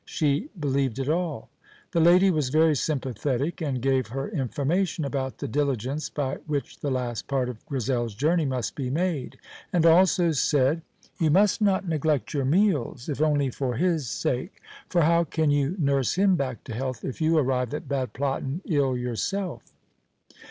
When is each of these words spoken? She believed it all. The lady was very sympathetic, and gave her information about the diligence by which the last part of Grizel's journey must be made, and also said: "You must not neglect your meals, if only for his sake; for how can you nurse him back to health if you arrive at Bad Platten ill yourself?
She 0.03 0.49
believed 0.59 0.97
it 0.97 1.09
all. 1.09 1.49
The 1.91 1.99
lady 1.99 2.31
was 2.31 2.49
very 2.49 2.75
sympathetic, 2.75 3.61
and 3.61 3.83
gave 3.83 4.07
her 4.07 4.27
information 4.29 5.05
about 5.05 5.37
the 5.37 5.47
diligence 5.47 6.09
by 6.09 6.37
which 6.47 6.79
the 6.79 6.89
last 6.89 7.27
part 7.27 7.49
of 7.49 7.63
Grizel's 7.67 8.15
journey 8.15 8.45
must 8.45 8.73
be 8.73 8.89
made, 8.89 9.37
and 9.71 9.85
also 9.85 10.31
said: 10.31 10.81
"You 11.19 11.29
must 11.29 11.61
not 11.61 11.87
neglect 11.87 12.33
your 12.33 12.45
meals, 12.45 13.09
if 13.09 13.21
only 13.21 13.51
for 13.51 13.75
his 13.75 14.09
sake; 14.09 14.59
for 14.89 15.01
how 15.03 15.23
can 15.23 15.51
you 15.51 15.75
nurse 15.77 16.15
him 16.15 16.35
back 16.35 16.63
to 16.63 16.73
health 16.73 17.05
if 17.05 17.21
you 17.21 17.37
arrive 17.37 17.71
at 17.75 17.87
Bad 17.87 18.13
Platten 18.13 18.61
ill 18.65 18.97
yourself? 18.97 19.61